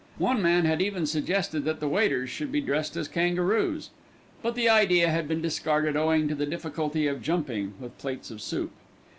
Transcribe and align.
One 0.17 0.41
man 0.41 0.65
had 0.65 0.81
even 0.81 1.05
suggested 1.05 1.63
that 1.65 1.79
the 1.79 1.87
waiters 1.87 2.31
should 2.31 2.51
be 2.51 2.59
dressed 2.59 2.97
as 2.97 3.07
kangaroos; 3.07 3.91
but 4.41 4.55
the 4.55 4.67
idea 4.67 5.11
had 5.11 5.27
been 5.27 5.43
discarded 5.43 5.95
owing 5.95 6.27
to 6.27 6.33
the 6.33 6.47
difficulty 6.47 7.05
of 7.05 7.21
jumping 7.21 7.75
with 7.79 7.95
plates 7.99 8.31
of 8.31 8.41
soup. 8.41 8.71